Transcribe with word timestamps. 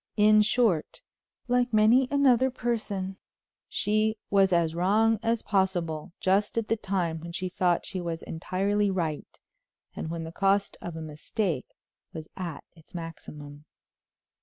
In 0.17 0.41
short, 0.41 1.03
like 1.47 1.71
many 1.71 2.07
another 2.09 2.49
person, 2.49 3.17
she 3.69 4.17
was 4.31 4.51
as 4.51 4.73
wrong 4.73 5.19
as 5.21 5.43
possible 5.43 6.11
just 6.19 6.57
at 6.57 6.69
the 6.69 6.75
time 6.75 7.19
when 7.19 7.31
she 7.33 7.49
thought 7.49 7.85
she 7.85 8.01
was 8.01 8.23
entirely 8.23 8.89
right, 8.89 9.39
and 9.95 10.09
when 10.09 10.23
the 10.23 10.31
cost 10.31 10.75
of 10.81 10.95
a 10.95 11.03
mistake 11.03 11.75
was 12.13 12.27
at 12.35 12.63
its 12.75 12.95
maximum. 12.95 13.65